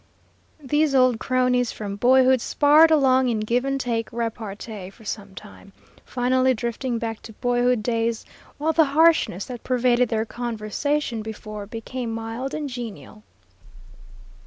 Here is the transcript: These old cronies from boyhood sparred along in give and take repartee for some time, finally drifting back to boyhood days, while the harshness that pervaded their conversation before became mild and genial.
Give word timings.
These 0.63 0.95
old 0.95 1.19
cronies 1.19 1.71
from 1.71 1.95
boyhood 1.95 2.41
sparred 2.41 2.89
along 2.89 3.29
in 3.29 3.39
give 3.41 3.63
and 3.65 3.79
take 3.79 4.11
repartee 4.11 4.89
for 4.89 5.05
some 5.05 5.35
time, 5.35 5.73
finally 6.03 6.55
drifting 6.55 6.97
back 6.97 7.21
to 7.21 7.33
boyhood 7.33 7.83
days, 7.83 8.25
while 8.57 8.73
the 8.73 8.85
harshness 8.97 9.45
that 9.45 9.63
pervaded 9.63 10.09
their 10.09 10.25
conversation 10.25 11.21
before 11.21 11.67
became 11.67 12.09
mild 12.11 12.55
and 12.55 12.67
genial. 12.67 13.21